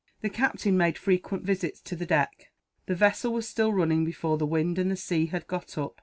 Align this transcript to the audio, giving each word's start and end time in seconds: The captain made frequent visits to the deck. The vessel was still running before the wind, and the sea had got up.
The 0.21 0.31
captain 0.31 0.77
made 0.79 0.97
frequent 0.97 1.43
visits 1.43 1.79
to 1.81 1.95
the 1.95 2.07
deck. 2.07 2.51
The 2.87 2.95
vessel 2.95 3.33
was 3.33 3.47
still 3.47 3.71
running 3.71 4.03
before 4.03 4.39
the 4.39 4.47
wind, 4.47 4.79
and 4.79 4.89
the 4.89 4.95
sea 4.95 5.27
had 5.27 5.45
got 5.45 5.77
up. 5.77 5.99